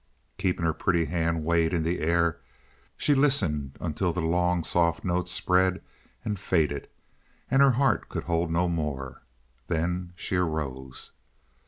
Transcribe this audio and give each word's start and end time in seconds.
Keeping 0.39 0.65
her 0.65 0.73
pretty 0.73 1.05
hand 1.05 1.45
weighed 1.45 1.75
in 1.75 1.83
the 1.83 1.99
air, 1.99 2.39
she 2.97 3.13
listened 3.13 3.77
until 3.79 4.11
the 4.11 4.19
long, 4.19 4.63
soft 4.63 5.05
notes 5.05 5.31
spread 5.31 5.79
and 6.25 6.39
faded 6.39 6.89
and 7.51 7.61
her 7.61 7.73
heart 7.73 8.09
could 8.09 8.23
hold 8.23 8.49
no 8.51 8.67
more. 8.67 9.21
Then 9.67 10.13
she 10.15 10.37
arose. 10.37 11.11